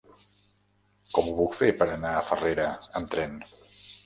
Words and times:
Com 1.17 1.27
ho 1.27 1.35
puc 1.41 1.57
fer 1.59 1.69
per 1.83 1.89
anar 1.97 2.15
a 2.15 2.25
Farrera 2.31 2.67
amb 3.03 3.15
tren? 3.15 3.39